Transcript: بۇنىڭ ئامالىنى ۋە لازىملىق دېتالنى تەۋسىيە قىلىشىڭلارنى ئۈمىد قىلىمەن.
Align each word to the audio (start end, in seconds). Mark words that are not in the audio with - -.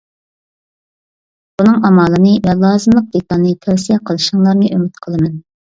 بۇنىڭ 1.55 1.85
ئامالىنى 1.91 2.33
ۋە 2.49 2.57
لازىملىق 2.65 3.15
دېتالنى 3.19 3.53
تەۋسىيە 3.69 4.03
قىلىشىڭلارنى 4.11 4.73
ئۈمىد 4.77 5.05
قىلىمەن. 5.07 5.43